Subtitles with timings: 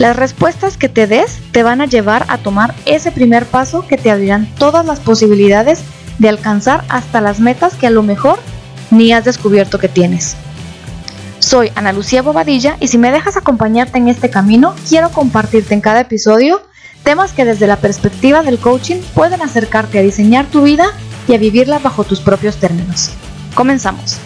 [0.00, 3.98] Las respuestas que te des te van a llevar a tomar ese primer paso que
[3.98, 5.82] te abrirán todas las posibilidades
[6.18, 8.38] de alcanzar hasta las metas que a lo mejor
[8.90, 10.36] ni has descubierto que tienes.
[11.38, 15.82] Soy Ana Lucía Bobadilla y si me dejas acompañarte en este camino, quiero compartirte en
[15.82, 16.62] cada episodio
[17.04, 20.86] temas que desde la perspectiva del coaching pueden acercarte a diseñar tu vida
[21.28, 23.10] y a vivirla bajo tus propios términos.
[23.54, 24.16] Comenzamos.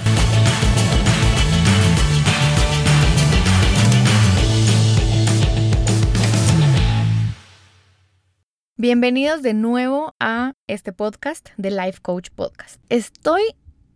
[8.84, 12.82] Bienvenidos de nuevo a este podcast de Life Coach Podcast.
[12.90, 13.40] Estoy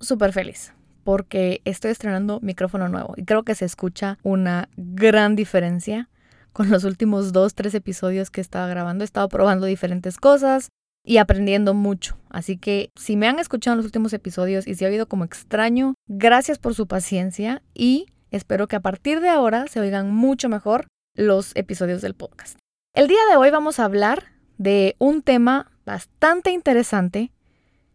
[0.00, 0.72] súper feliz
[1.05, 6.09] porque estoy estrenando micrófono nuevo y creo que se escucha una gran diferencia
[6.55, 9.05] con los últimos dos, tres episodios que he estado grabando.
[9.05, 10.70] He estado probando diferentes cosas
[11.05, 12.16] y aprendiendo mucho.
[12.31, 15.25] Así que si me han escuchado en los últimos episodios y si ha habido como
[15.25, 20.48] extraño, gracias por su paciencia y espero que a partir de ahora se oigan mucho
[20.48, 22.59] mejor los episodios del podcast.
[22.94, 27.33] El día de hoy vamos a hablar de un tema bastante interesante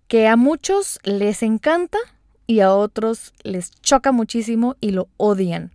[0.07, 1.97] que a muchos les encanta
[2.47, 5.71] y a otros les choca muchísimo y lo odian.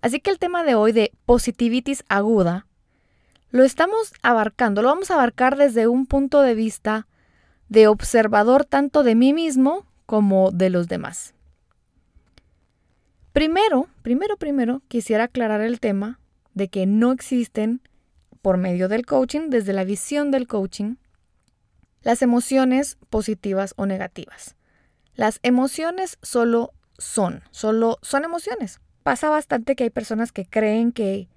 [0.00, 2.66] Así que el tema de hoy de positivitis aguda
[3.50, 7.06] lo estamos abarcando, lo vamos a abarcar desde un punto de vista
[7.68, 11.34] de observador tanto de mí mismo como de los demás.
[13.32, 16.18] Primero, primero, primero, quisiera aclarar el tema
[16.54, 17.80] de que no existen
[18.48, 20.94] por medio del coaching, desde la visión del coaching,
[22.00, 24.56] las emociones positivas o negativas.
[25.14, 28.80] Las emociones solo son, solo son emociones.
[29.02, 31.28] Pasa bastante que hay personas que creen que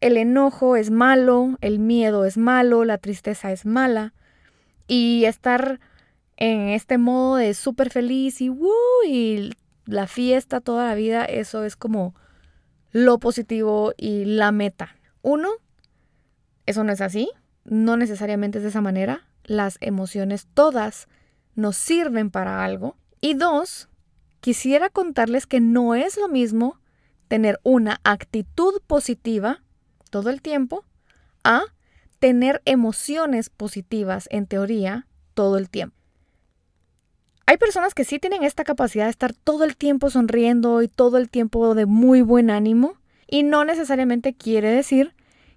[0.00, 4.12] el enojo es malo, el miedo es malo, la tristeza es mala
[4.88, 5.78] y estar
[6.36, 8.50] en este modo de súper feliz y,
[9.06, 9.52] y
[9.84, 12.16] la fiesta toda la vida, eso es como
[12.90, 14.96] lo positivo y la meta.
[15.22, 15.60] Uno,
[16.66, 17.30] eso no es así,
[17.64, 19.26] no necesariamente es de esa manera.
[19.44, 21.08] Las emociones todas
[21.54, 22.96] nos sirven para algo.
[23.20, 23.88] Y dos,
[24.40, 26.78] quisiera contarles que no es lo mismo
[27.28, 29.62] tener una actitud positiva
[30.10, 30.84] todo el tiempo
[31.42, 31.62] a
[32.18, 35.96] tener emociones positivas en teoría todo el tiempo.
[37.46, 41.16] Hay personas que sí tienen esta capacidad de estar todo el tiempo sonriendo y todo
[41.16, 42.94] el tiempo de muy buen ánimo
[43.28, 45.14] y no necesariamente quiere decir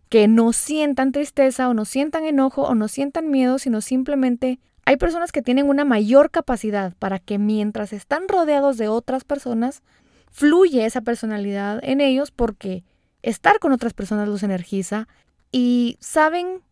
[0.09, 4.97] que no sientan tristeza o no sientan enojo o no sientan miedo, sino simplemente hay
[4.97, 9.83] personas que tienen una mayor capacidad para que mientras están rodeados de otras personas,
[10.31, 12.83] fluye esa personalidad en ellos porque
[13.21, 15.07] estar con otras personas los energiza
[15.51, 16.63] y saben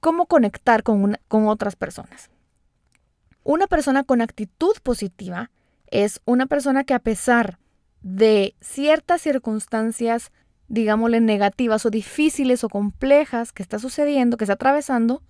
[0.00, 2.30] cómo conectar con, con otras personas.
[3.44, 5.50] Una persona con actitud positiva
[5.86, 7.58] es una persona que a pesar
[8.02, 10.32] de ciertas circunstancias
[10.68, 15.22] digámosle, negativas o difíciles o complejas que está sucediendo, que está atravesando,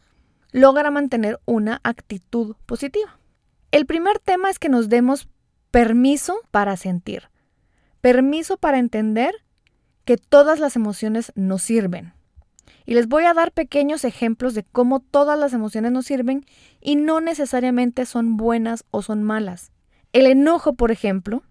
[0.52, 3.18] logra mantener una actitud positiva.
[3.70, 5.28] El primer tema es que nos demos
[5.70, 7.28] permiso para sentir,
[8.00, 9.34] permiso para entender
[10.04, 12.14] que todas las emociones nos sirven.
[12.86, 16.46] Y les voy a dar pequeños ejemplos de cómo todas las emociones nos sirven
[16.80, 19.72] y no necesariamente son buenas o son malas.
[20.14, 21.42] El enojo, por ejemplo,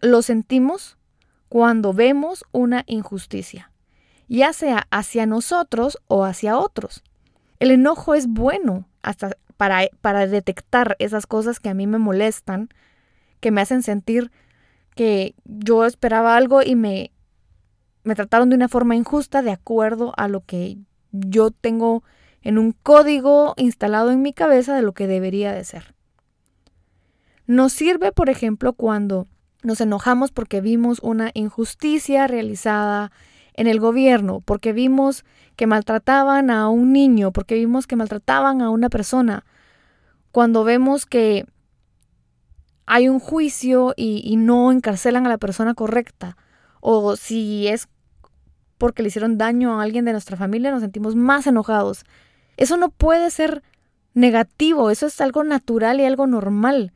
[0.00, 0.98] lo sentimos
[1.56, 3.72] cuando vemos una injusticia,
[4.28, 7.02] ya sea hacia nosotros o hacia otros.
[7.60, 12.68] El enojo es bueno hasta para, para detectar esas cosas que a mí me molestan,
[13.40, 14.30] que me hacen sentir
[14.94, 17.10] que yo esperaba algo y me,
[18.04, 20.76] me trataron de una forma injusta de acuerdo a lo que
[21.10, 22.04] yo tengo
[22.42, 25.94] en un código instalado en mi cabeza de lo que debería de ser.
[27.46, 29.26] Nos sirve, por ejemplo, cuando
[29.62, 33.10] nos enojamos porque vimos una injusticia realizada
[33.54, 35.24] en el gobierno, porque vimos
[35.56, 39.44] que maltrataban a un niño, porque vimos que maltrataban a una persona.
[40.30, 41.46] Cuando vemos que
[42.84, 46.36] hay un juicio y, no encarcelan a la persona correcta,
[46.80, 47.88] o si es
[48.78, 52.04] porque le hicieron daño a alguien de nuestra familia, nos sentimos más enojados.
[52.58, 53.62] Eso no puede ser
[54.12, 56.92] negativo, eso es algo natural y algo normal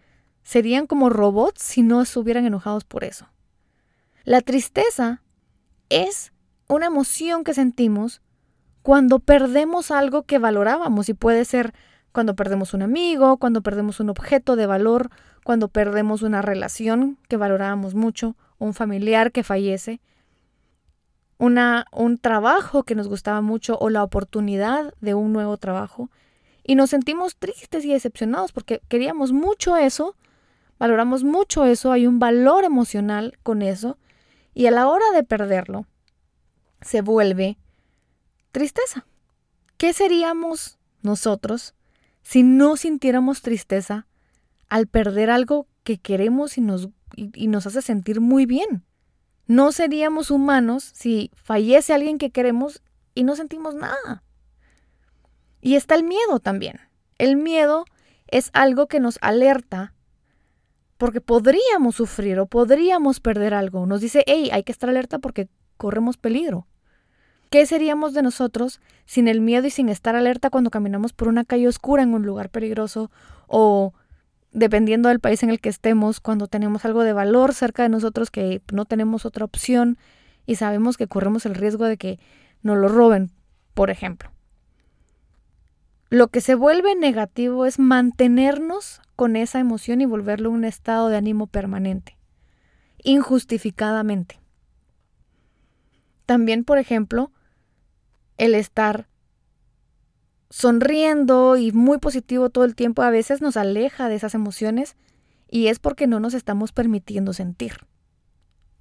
[0.50, 3.28] serían como robots si no estuvieran enojados por eso.
[4.24, 5.22] La tristeza
[5.90, 6.32] es
[6.66, 8.20] una emoción que sentimos
[8.82, 11.72] cuando perdemos algo que valorábamos y puede ser
[12.10, 15.10] cuando perdemos un amigo, cuando perdemos un objeto de valor,
[15.44, 20.00] cuando perdemos una relación que valorábamos mucho, un familiar que fallece,
[21.38, 26.10] una, un trabajo que nos gustaba mucho o la oportunidad de un nuevo trabajo.
[26.64, 30.16] Y nos sentimos tristes y decepcionados porque queríamos mucho eso,
[30.80, 33.98] valoramos mucho eso, hay un valor emocional con eso,
[34.54, 35.86] y a la hora de perderlo,
[36.80, 37.58] se vuelve
[38.50, 39.06] tristeza.
[39.76, 41.74] ¿Qué seríamos nosotros
[42.22, 44.06] si no sintiéramos tristeza
[44.68, 48.82] al perder algo que queremos y nos, y, nos hace sentir muy bien?
[49.46, 52.82] No seríamos humanos si fallece alguien que queremos
[53.14, 54.22] y no sentimos nada.
[55.60, 56.80] Y está el miedo también.
[57.18, 57.84] El miedo
[58.28, 59.92] es algo que nos alerta
[61.00, 63.86] porque podríamos sufrir o podríamos perder algo.
[63.86, 65.48] Nos dice, hey, hay que estar alerta porque
[65.78, 66.66] corremos peligro.
[67.48, 71.46] ¿Qué seríamos de nosotros sin el miedo y sin estar alerta cuando caminamos por una
[71.46, 73.10] calle oscura en un lugar peligroso
[73.46, 73.94] o
[74.52, 78.30] dependiendo del país en el que estemos, cuando tenemos algo de valor cerca de nosotros
[78.30, 79.96] que no tenemos otra opción
[80.44, 82.20] y sabemos que corremos el riesgo de que
[82.62, 83.30] nos lo roben,
[83.72, 84.30] por ejemplo?
[86.10, 91.16] Lo que se vuelve negativo es mantenernos con esa emoción y volverlo un estado de
[91.16, 92.18] ánimo permanente,
[93.04, 94.40] injustificadamente.
[96.26, 97.30] También, por ejemplo,
[98.38, 99.06] el estar
[100.48, 104.96] sonriendo y muy positivo todo el tiempo a veces nos aleja de esas emociones
[105.48, 107.86] y es porque no nos estamos permitiendo sentir.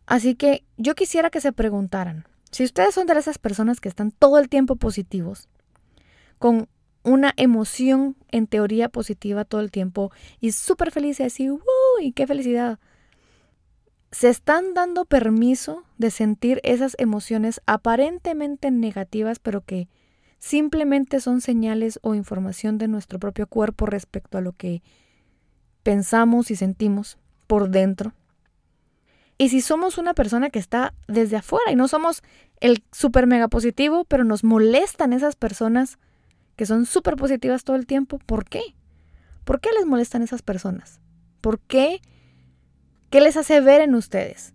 [0.08, 4.10] Así que yo quisiera que se preguntaran, si ustedes son de esas personas que están
[4.10, 5.48] todo el tiempo positivos,
[6.40, 6.68] con
[7.04, 12.12] una emoción en teoría positiva todo el tiempo y súper felices, así, ¡uy!
[12.14, 12.80] ¡Qué felicidad!
[14.12, 19.88] se están dando permiso de sentir esas emociones aparentemente negativas, pero que
[20.40, 24.82] simplemente son señales o información de nuestro propio cuerpo respecto a lo que
[25.84, 28.14] pensamos y sentimos por dentro.
[29.38, 32.24] Y si somos una persona que está desde afuera y no somos
[32.60, 35.98] el super mega positivo, pero nos molestan esas personas
[36.60, 38.62] que son súper positivas todo el tiempo, ¿por qué?
[39.46, 41.00] ¿Por qué les molestan esas personas?
[41.40, 42.02] ¿Por qué?
[43.10, 44.54] ¿Qué les hace ver en ustedes?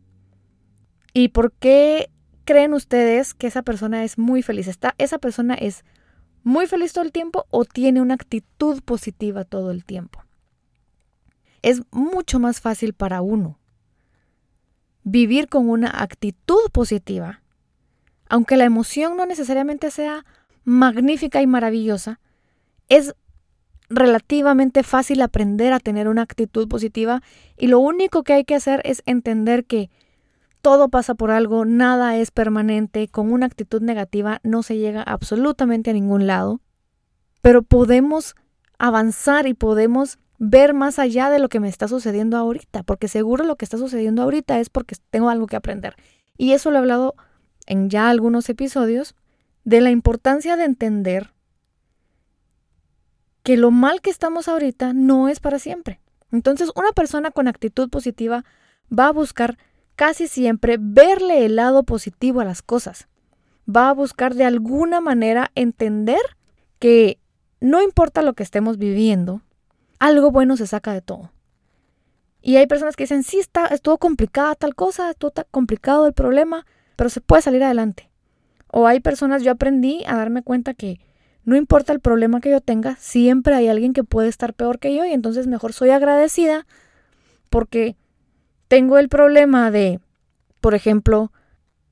[1.14, 2.10] ¿Y por qué
[2.44, 4.68] creen ustedes que esa persona es muy feliz?
[4.68, 5.82] ¿Está, ¿Esa persona es
[6.42, 10.22] muy feliz todo el tiempo o tiene una actitud positiva todo el tiempo?
[11.62, 13.58] Es mucho más fácil para uno
[15.04, 17.40] vivir con una actitud positiva,
[18.28, 20.26] aunque la emoción no necesariamente sea
[20.64, 22.20] magnífica y maravillosa,
[22.88, 23.14] es
[23.88, 27.22] relativamente fácil aprender a tener una actitud positiva
[27.56, 29.90] y lo único que hay que hacer es entender que
[30.62, 35.90] todo pasa por algo, nada es permanente, con una actitud negativa no se llega absolutamente
[35.90, 36.60] a ningún lado,
[37.42, 38.34] pero podemos
[38.78, 43.44] avanzar y podemos ver más allá de lo que me está sucediendo ahorita, porque seguro
[43.44, 45.96] lo que está sucediendo ahorita es porque tengo algo que aprender.
[46.36, 47.14] Y eso lo he hablado
[47.66, 49.14] en ya algunos episodios,
[49.64, 51.32] de la importancia de entender
[53.42, 56.00] que lo mal que estamos ahorita no es para siempre.
[56.32, 58.44] Entonces, una persona con actitud positiva
[58.96, 59.58] va a buscar
[59.96, 63.08] casi siempre verle el lado positivo a las cosas.
[63.68, 66.20] Va a buscar de alguna manera entender
[66.78, 67.18] que
[67.60, 69.42] no importa lo que estemos viviendo,
[69.98, 71.32] algo bueno se saca de todo.
[72.42, 76.66] Y hay personas que dicen, sí, está, estuvo complicada tal cosa, estuvo complicado el problema,
[76.96, 78.10] pero se puede salir adelante.
[78.76, 80.98] O hay personas, yo aprendí a darme cuenta que
[81.44, 84.92] no importa el problema que yo tenga, siempre hay alguien que puede estar peor que
[84.92, 86.66] yo y entonces mejor soy agradecida
[87.50, 87.94] porque
[88.66, 90.00] tengo el problema de,
[90.60, 91.30] por ejemplo,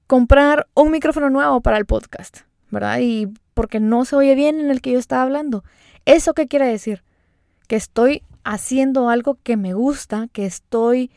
[0.09, 2.39] comprar un micrófono nuevo para el podcast,
[2.73, 2.99] ¿verdad?
[3.01, 5.63] Y porque no se oye bien en el que yo estaba hablando.
[6.05, 7.05] ¿Eso qué quiere decir?
[7.69, 11.13] Que estoy haciendo algo que me gusta, que estoy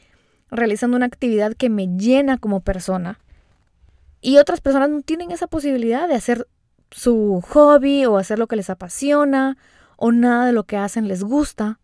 [0.52, 3.18] realizando una actividad que me llena como persona.
[4.26, 6.48] Y otras personas no tienen esa posibilidad de hacer
[6.90, 9.56] su hobby o hacer lo que les apasiona
[9.98, 11.80] o nada de lo que hacen les gusta.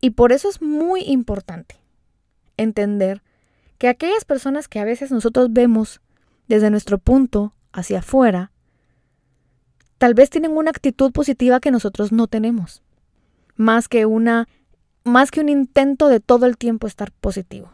[0.00, 1.76] Y por eso es muy importante
[2.56, 3.22] entender
[3.78, 6.00] que aquellas personas que a veces nosotros vemos
[6.48, 8.50] desde nuestro punto hacia afuera,
[9.98, 12.82] tal vez tienen una actitud positiva que nosotros no tenemos,
[13.54, 14.48] más que una
[15.04, 17.70] más que un intento de todo el tiempo estar positivo.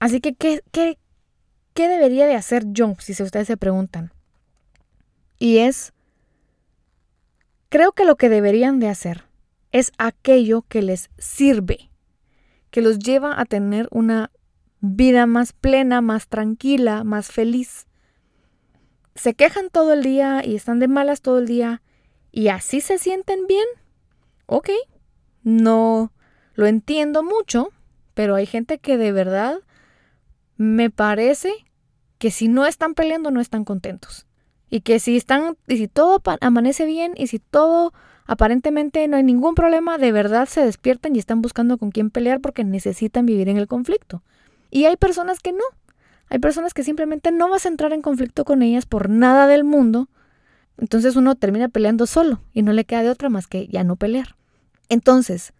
[0.00, 0.98] Así que, ¿qué, qué,
[1.74, 4.12] qué debería de hacer yo, si ustedes se preguntan?
[5.38, 5.92] Y es,
[7.68, 9.24] creo que lo que deberían de hacer
[9.72, 11.90] es aquello que les sirve,
[12.70, 14.30] que los lleva a tener una
[14.80, 17.86] vida más plena, más tranquila, más feliz.
[19.16, 21.82] Se quejan todo el día y están de malas todo el día
[22.30, 23.66] y así se sienten bien,
[24.46, 24.70] ok,
[25.42, 26.12] no
[26.54, 27.70] lo entiendo mucho,
[28.14, 29.60] pero hay gente que de verdad
[30.56, 31.52] me parece
[32.18, 34.26] que si no están peleando no están contentos.
[34.70, 37.92] Y que si están, y si todo amanece bien y si todo
[38.26, 42.40] aparentemente no hay ningún problema, de verdad se despiertan y están buscando con quién pelear
[42.40, 44.22] porque necesitan vivir en el conflicto.
[44.70, 45.64] Y hay personas que no.
[46.28, 49.62] Hay personas que simplemente no vas a entrar en conflicto con ellas por nada del
[49.62, 50.08] mundo.
[50.78, 53.96] Entonces uno termina peleando solo y no le queda de otra más que ya no
[53.96, 54.34] pelear.
[54.88, 55.52] Entonces,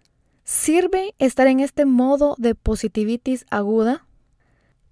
[0.42, 4.06] ¿sirve estar en este modo de positivitis aguda?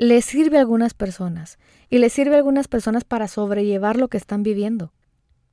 [0.02, 4.16] Le sirve a algunas personas y le sirve a algunas personas para sobrellevar lo que
[4.16, 4.92] están viviendo.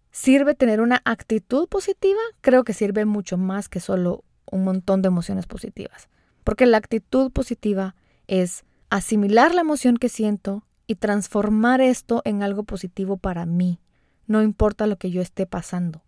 [0.09, 2.17] ¿Sirve tener una actitud positiva?
[2.41, 6.09] Creo que sirve mucho más que solo un montón de emociones positivas.
[6.43, 7.93] Porque la actitud positiva
[8.25, 13.79] es asimilar la emoción que siento y transformar esto en algo positivo para mí,
[14.25, 16.01] no importa lo que yo esté pasando.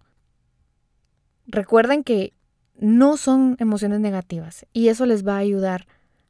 [1.45, 2.33] Recuerden que
[2.79, 5.85] no son emociones negativas y eso les va a ayudar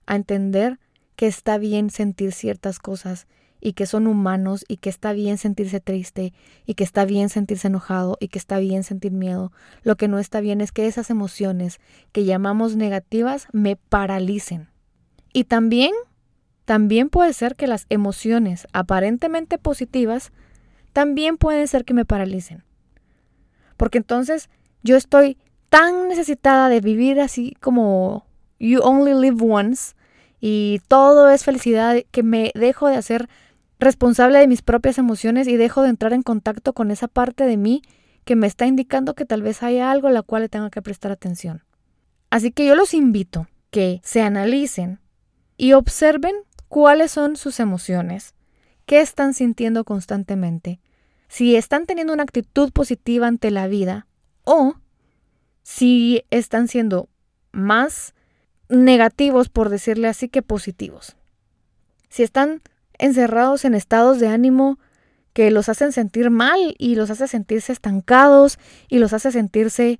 [0.08, 0.78] a entender
[1.16, 3.28] que está bien sentir ciertas cosas
[3.62, 6.34] y que son humanos y que está bien sentirse triste
[6.66, 9.52] y que está bien sentirse enojado y que está bien sentir miedo.
[9.84, 11.80] Lo que no está bien es que esas emociones
[12.12, 14.70] que llamamos negativas me paralicen.
[15.32, 15.92] Y también,
[16.66, 20.32] también puede ser que las emociones aparentemente positivas
[20.92, 22.64] también pueden ser que me paralicen.
[23.78, 24.50] Porque entonces
[24.84, 25.38] yo estoy
[25.70, 28.26] tan necesitada de vivir así como
[28.60, 29.94] you only live once
[30.42, 33.30] y todo es felicidad que me dejo de hacer
[33.80, 37.58] responsable de mis propias emociones y dejo de entrar en contacto con esa parte de
[37.58, 37.84] mí
[38.26, 40.82] que me está indicando que tal vez haya algo a la cual le tenga que
[40.82, 41.64] prestar atención.
[42.32, 45.00] Así que yo los invito que se analicen
[45.58, 46.36] y observen
[46.68, 48.34] cuáles son sus emociones,
[48.86, 50.80] qué están sintiendo constantemente,
[51.28, 54.08] si están teniendo una actitud positiva ante la vida
[54.44, 54.76] o
[55.62, 57.10] si están siendo
[57.52, 58.16] más
[58.72, 61.16] negativos, por decirle así, que positivos.
[62.10, 62.62] Si están
[62.98, 64.80] encerrados en estados de ánimo
[65.34, 68.60] que los hacen sentir mal y los hace sentirse estancados
[68.90, 70.00] y los hace sentirse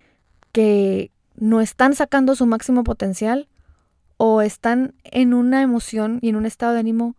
[0.52, 3.48] que no están sacando su máximo potencial
[4.18, 7.16] o están en una emoción y en un estado de ánimo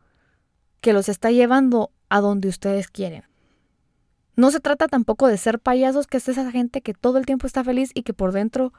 [0.81, 3.25] que los está llevando a donde ustedes quieren.
[4.37, 7.47] No se trata tampoco de ser payasos, que es esa gente que todo el tiempo
[7.47, 8.73] está feliz y que por dentro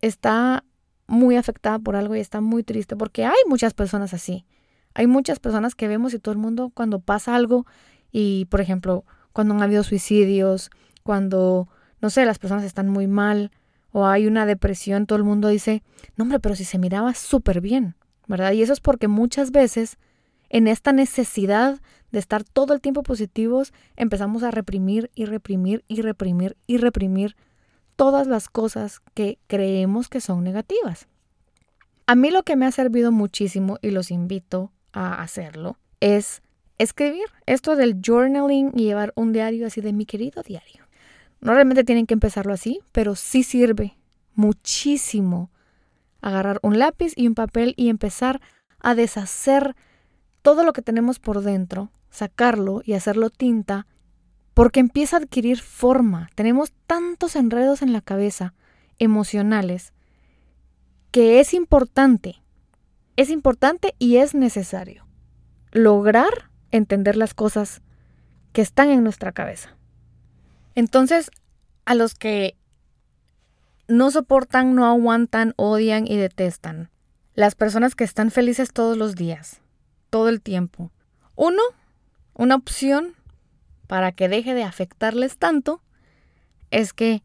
[0.00, 0.64] está
[1.10, 4.46] muy afectada por algo y está muy triste, porque hay muchas personas así.
[4.94, 7.66] Hay muchas personas que vemos y todo el mundo cuando pasa algo
[8.12, 10.70] y, por ejemplo, cuando han habido suicidios,
[11.02, 11.68] cuando,
[12.00, 13.50] no sé, las personas están muy mal
[13.90, 15.82] o hay una depresión, todo el mundo dice,
[16.16, 17.96] no hombre, pero si se miraba súper bien,
[18.28, 18.52] ¿verdad?
[18.52, 19.98] Y eso es porque muchas veces
[20.48, 21.80] en esta necesidad
[22.12, 27.36] de estar todo el tiempo positivos, empezamos a reprimir y reprimir y reprimir y reprimir
[28.00, 31.06] todas las cosas que creemos que son negativas.
[32.06, 36.40] A mí lo que me ha servido muchísimo y los invito a hacerlo es
[36.78, 40.86] escribir esto del journaling y llevar un diario así de mi querido diario.
[41.42, 43.98] No realmente tienen que empezarlo así, pero sí sirve
[44.34, 45.50] muchísimo
[46.22, 48.40] agarrar un lápiz y un papel y empezar
[48.78, 49.76] a deshacer
[50.40, 53.86] todo lo que tenemos por dentro, sacarlo y hacerlo tinta,
[54.60, 56.28] porque empieza a adquirir forma.
[56.34, 58.52] Tenemos tantos enredos en la cabeza
[58.98, 59.94] emocionales
[61.12, 62.42] que es importante
[63.16, 65.06] es importante y es necesario
[65.72, 67.80] lograr entender las cosas
[68.52, 69.78] que están en nuestra cabeza.
[70.74, 71.30] Entonces,
[71.86, 72.54] a los que
[73.88, 76.90] no soportan, no aguantan, odian y detestan,
[77.34, 79.62] las personas que están felices todos los días,
[80.10, 80.90] todo el tiempo.
[81.34, 81.62] Uno,
[82.34, 83.14] una opción
[83.90, 85.82] para que deje de afectarles tanto
[86.70, 87.24] es que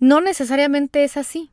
[0.00, 1.52] no necesariamente es así.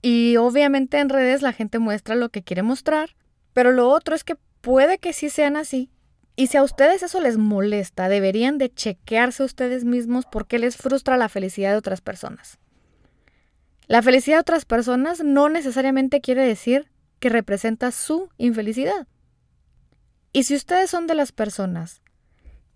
[0.00, 3.16] Y obviamente en redes la gente muestra lo que quiere mostrar,
[3.52, 5.90] pero lo otro es que puede que sí sean así.
[6.36, 11.18] Y si a ustedes eso les molesta, deberían de chequearse ustedes mismos porque les frustra
[11.18, 12.56] la felicidad de otras personas.
[13.88, 19.06] La felicidad de otras personas no necesariamente quiere decir que representa su infelicidad.
[20.32, 22.00] Y si ustedes son de las personas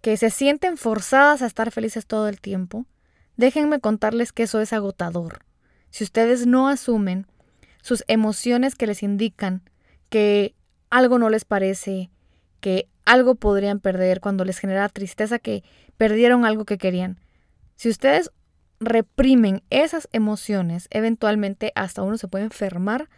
[0.03, 2.85] que se sienten forzadas a estar felices todo el tiempo,
[3.37, 5.45] déjenme contarles que eso es agotador
[5.93, 7.27] si ustedes no asumen
[7.83, 9.63] sus emociones que les indican
[10.09, 10.55] que
[10.91, 12.11] algo no les parece,
[12.61, 15.63] que algo podrían perder cuando les genera tristeza que
[15.99, 17.21] perdieron algo que querían.
[17.77, 18.31] Si ustedes
[18.81, 23.09] reprimen esas emociones, eventualmente hasta uno se puede enfermar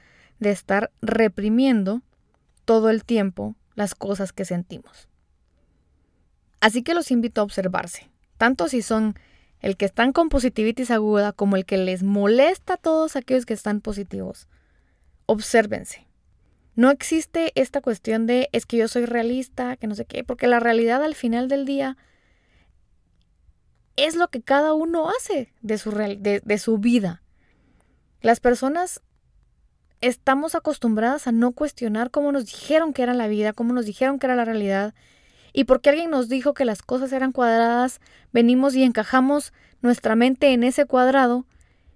[0.41, 2.03] de estar reprimiendo
[2.65, 5.09] todo el tiempo las cosas que sentimos.
[6.65, 9.19] Así que los invito a observarse, tanto si son
[9.61, 13.53] el que están con positivitis aguda como el que les molesta a todos aquellos que
[13.53, 14.49] están positivos.
[15.27, 16.07] Obsérvense.
[16.75, 20.47] No existe esta cuestión de es que yo soy realista, que no sé qué, porque
[20.47, 21.99] la realidad al final del día
[23.97, 27.21] es lo que cada uno hace de su, de, de su vida.
[28.23, 29.03] Las personas
[30.01, 34.19] estamos acostumbradas a no cuestionar cómo nos dijeron que era la vida, cómo nos dijeron
[34.19, 34.95] que era la realidad,
[35.55, 38.01] y porque alguien nos dijo que las cosas eran cuadradas,
[38.33, 41.47] venimos y encajamos nuestra mente en ese cuadrado,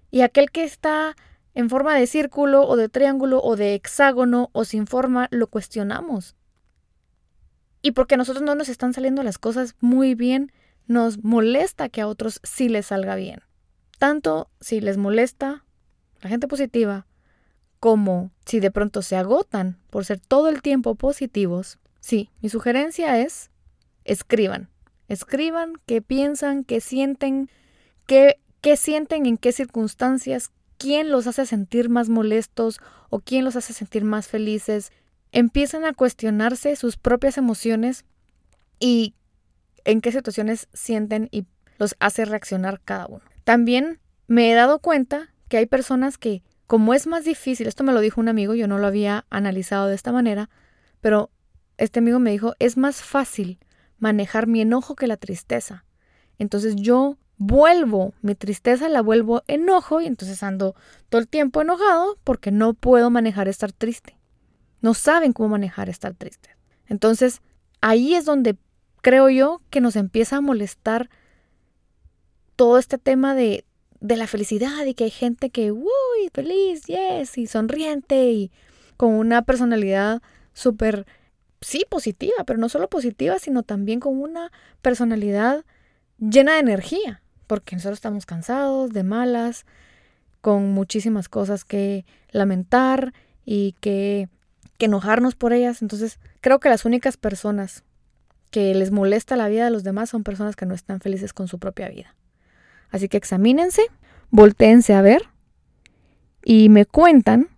[0.09, 1.15] y aquel que está
[1.53, 6.35] en forma de círculo o de triángulo o de hexágono o sin forma, lo cuestionamos.
[7.81, 10.53] Y porque a nosotros no nos están saliendo las cosas muy bien,
[10.87, 13.41] nos molesta que a otros sí les salga bien.
[13.99, 15.65] Tanto si les molesta
[16.21, 17.07] la gente positiva,
[17.81, 21.77] como si de pronto se agotan por ser todo el tiempo positivos.
[21.99, 23.48] Sí, mi sugerencia es
[24.09, 24.69] escriban.
[25.07, 27.49] Escriban qué piensan, qué sienten,
[28.05, 33.55] qué, qué sienten, en qué circunstancias, quién los hace sentir más molestos o quién los
[33.55, 34.91] hace sentir más felices.
[35.31, 38.05] Empiezan a cuestionarse sus propias emociones
[38.79, 39.15] y
[39.85, 41.45] en qué situaciones sienten y
[41.77, 43.21] los hace reaccionar cada uno.
[43.43, 47.93] También me he dado cuenta que hay personas que, como es más difícil, esto me
[47.93, 50.49] lo dijo un amigo, yo no lo había analizado de esta manera,
[51.01, 51.31] pero
[51.77, 53.59] este amigo me dijo, es más fácil
[53.99, 55.85] manejar mi enojo que la tristeza.
[56.37, 60.75] Entonces yo vuelvo mi tristeza, la vuelvo enojo y entonces ando
[61.09, 64.17] todo el tiempo enojado porque no puedo manejar estar triste.
[64.81, 66.55] No saben cómo manejar estar triste.
[66.87, 67.41] Entonces
[67.81, 68.57] ahí es donde
[69.01, 71.09] creo yo que nos empieza a molestar
[72.55, 73.65] todo este tema de,
[74.01, 78.51] de la felicidad y que hay gente que, uy, feliz, yes, y sonriente y
[78.97, 80.21] con una personalidad
[80.53, 81.05] súper,
[81.61, 84.51] sí, positiva, pero no solo positiva, sino también con una
[84.81, 85.65] personalidad
[86.17, 89.65] llena de energía porque nosotros estamos cansados, de malas,
[90.39, 93.11] con muchísimas cosas que lamentar
[93.43, 94.29] y que,
[94.77, 95.81] que enojarnos por ellas.
[95.81, 97.83] Entonces, creo que las únicas personas
[98.51, 101.47] que les molesta la vida de los demás son personas que no están felices con
[101.47, 102.15] su propia vida.
[102.91, 103.81] Así que examínense,
[104.29, 105.23] volteense a ver
[106.43, 107.49] y me cuentan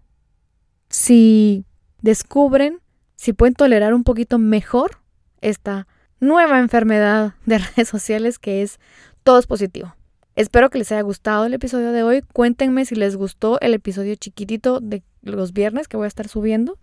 [0.87, 1.65] si
[2.01, 2.79] descubren,
[3.21, 4.97] si pueden tolerar un poquito mejor
[5.41, 5.85] esta
[6.19, 8.79] nueva enfermedad de redes sociales que es
[9.21, 9.95] todo es positivo.
[10.35, 12.23] Espero que les haya gustado el episodio de hoy.
[12.33, 16.79] Cuéntenme si les gustó el episodio chiquitito de los viernes que voy a estar subiendo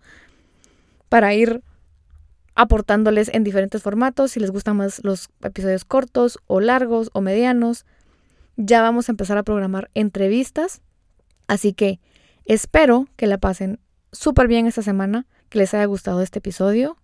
[1.09, 1.61] para ir
[2.55, 7.85] aportándoles en diferentes formatos, si les gustan más los episodios cortos o largos o medianos.
[8.55, 10.79] Ya vamos a empezar a programar entrevistas,
[11.47, 11.99] así que
[12.45, 13.81] espero que la pasen
[14.13, 16.97] súper bien esta semana, que les haya gustado este episodio.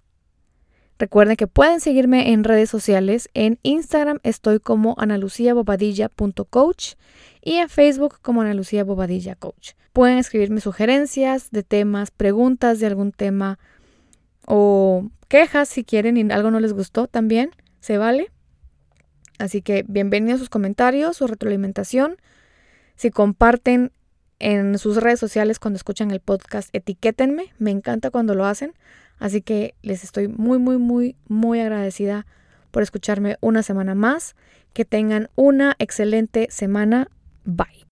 [0.98, 3.30] Recuerden que pueden seguirme en redes sociales.
[3.34, 6.94] En Instagram estoy como analuciabobadilla.coach
[7.42, 8.56] y en Facebook como Ana
[8.86, 9.74] Bobadilla Coach.
[9.92, 13.60] Pueden escribirme sugerencias de temas, preguntas de algún tema
[14.46, 18.32] o quejas si quieren y algo no les gustó también, se vale.
[19.38, 22.18] Así que bienvenidos sus comentarios, su retroalimentación.
[22.96, 23.92] Si comparten
[24.40, 27.54] en sus redes sociales cuando escuchan el podcast, etiquétenme.
[27.58, 28.74] Me encanta cuando lo hacen
[29.20, 32.26] Así que les estoy muy, muy, muy, muy agradecida
[32.72, 34.36] por escucharme una semana más.
[34.74, 37.10] Que tengan una excelente semana.
[37.46, 37.85] Bye.